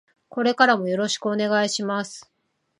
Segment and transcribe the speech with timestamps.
[0.29, 2.31] これからもよろしくお願いします。